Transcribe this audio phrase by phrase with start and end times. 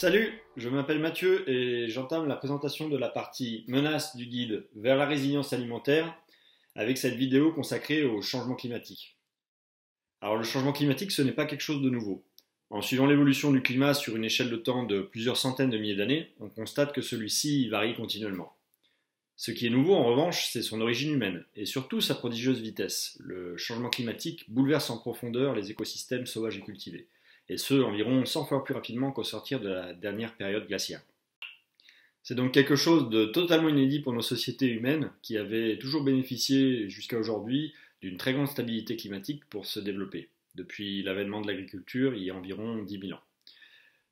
[0.00, 4.94] Salut, je m'appelle Mathieu et j'entame la présentation de la partie menace du guide vers
[4.94, 6.16] la résilience alimentaire
[6.76, 9.18] avec cette vidéo consacrée au changement climatique.
[10.20, 12.24] Alors le changement climatique, ce n'est pas quelque chose de nouveau.
[12.70, 15.96] En suivant l'évolution du climat sur une échelle de temps de plusieurs centaines de milliers
[15.96, 18.56] d'années, on constate que celui-ci varie continuellement.
[19.34, 23.16] Ce qui est nouveau en revanche, c'est son origine humaine, et surtout sa prodigieuse vitesse.
[23.18, 27.08] Le changement climatique bouleverse en profondeur les écosystèmes sauvages et cultivés,
[27.48, 31.02] et ce environ 100 fois plus rapidement qu'au sortir de la dernière période glaciaire.
[32.22, 36.88] C'est donc quelque chose de totalement inédit pour nos sociétés humaines, qui avaient toujours bénéficié
[36.90, 37.72] jusqu'à aujourd'hui
[38.02, 42.34] d'une très grande stabilité climatique pour se développer, depuis l'avènement de l'agriculture il y a
[42.34, 43.22] environ 10 000 ans.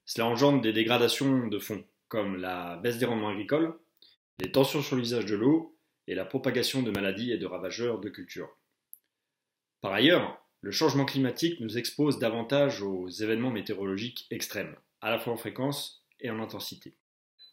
[0.06, 3.74] Cela engendre des dégradations de fond, comme la baisse des rendements agricoles,
[4.41, 8.08] les tensions sur l'usage de l'eau et la propagation de maladies et de ravageurs de
[8.08, 8.56] cultures.
[9.80, 15.33] Par ailleurs, le changement climatique nous expose davantage aux événements météorologiques extrêmes, à la fois
[15.33, 16.94] en fréquence et en intensité.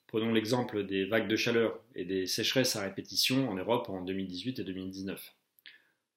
[0.07, 4.59] Prenons l'exemple des vagues de chaleur et des sécheresses à répétition en Europe en 2018
[4.59, 5.33] et 2019.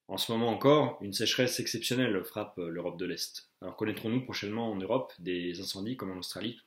[0.08, 3.50] En ce moment encore, une sécheresse exceptionnelle frappe l'Europe de l'Est.
[3.60, 6.60] Alors connaîtrons-nous prochainement en Europe des incendies comme en Australie?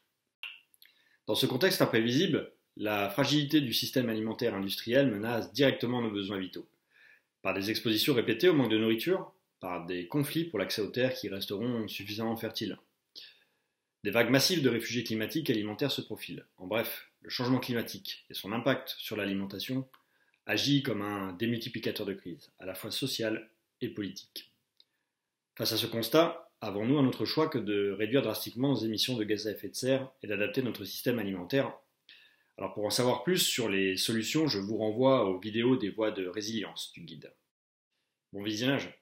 [1.27, 6.67] Dans ce contexte imprévisible, la fragilité du système alimentaire industriel menace directement nos besoins vitaux.
[7.41, 11.13] Par des expositions répétées au manque de nourriture, par des conflits pour l'accès aux terres
[11.13, 12.77] qui resteront suffisamment fertiles.
[14.03, 16.45] Des vagues massives de réfugiés climatiques et alimentaires se profilent.
[16.57, 19.87] En bref, le changement climatique et son impact sur l'alimentation
[20.45, 23.49] agit comme un démultiplicateur de crise, à la fois sociale
[23.81, 24.51] et politique.
[25.57, 29.25] Face à ce constat, avons-nous un autre choix que de réduire drastiquement nos émissions de
[29.25, 31.73] gaz à effet de serre et d'adapter notre système alimentaire?
[32.57, 36.11] Alors pour en savoir plus sur les solutions, je vous renvoie aux vidéos des voies
[36.11, 37.33] de résilience du guide.
[38.31, 38.97] Bon visionnage